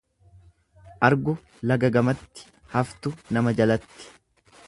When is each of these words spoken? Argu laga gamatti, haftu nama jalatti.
Argu 1.09 1.35
laga 1.73 1.91
gamatti, 1.97 2.47
haftu 2.73 3.13
nama 3.37 3.57
jalatti. 3.63 4.11